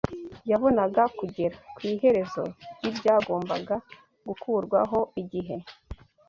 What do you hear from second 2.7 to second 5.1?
ry’ibyagombaga gukurwaho